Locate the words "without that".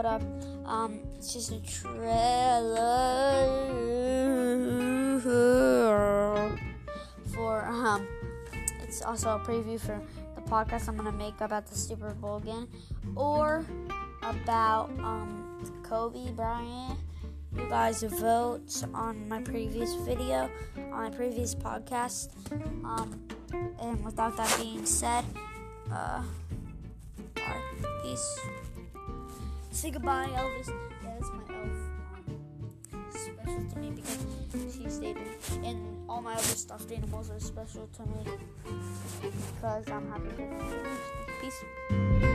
24.02-24.56